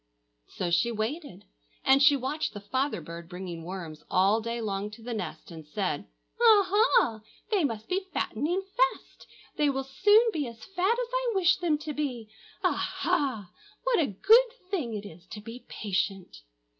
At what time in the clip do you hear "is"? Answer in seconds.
15.05-15.27